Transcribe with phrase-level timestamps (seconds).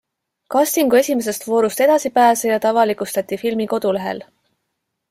[0.55, 4.27] Castingu esimesest voorust edasipääsejad avalikustati filmi kodulehel.